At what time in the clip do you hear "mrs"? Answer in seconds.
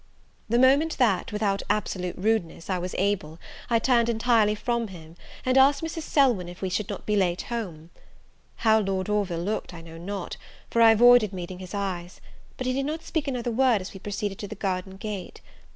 5.83-6.01